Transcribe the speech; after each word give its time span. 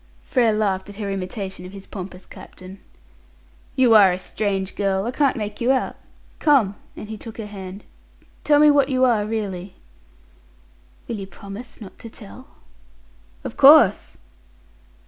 Frere 0.23 0.51
laughed 0.51 0.89
at 0.89 0.95
her 0.95 1.11
imitation 1.11 1.63
of 1.63 1.73
his 1.73 1.85
pompous 1.85 2.25
captain. 2.25 2.79
"You 3.75 3.93
are 3.93 4.11
a 4.11 4.17
strange 4.17 4.75
girl; 4.75 5.05
I 5.05 5.11
can't 5.11 5.37
make 5.37 5.61
you 5.61 5.71
out. 5.71 5.95
Come," 6.39 6.73
and 6.97 7.07
he 7.07 7.17
took 7.19 7.37
her 7.37 7.45
hand, 7.45 7.83
"tell 8.43 8.59
me 8.59 8.71
what 8.71 8.89
you 8.89 9.05
are 9.05 9.27
really." 9.27 9.75
"Will 11.07 11.17
you 11.17 11.27
promise 11.27 11.79
not 11.79 11.99
to 11.99 12.09
tell?" 12.09 12.47
"Of 13.43 13.57
course." 13.57 14.17